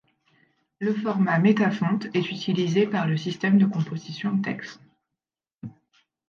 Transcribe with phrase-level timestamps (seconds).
[0.79, 4.79] Le format Metafont est utilisé par le système de composition TeX.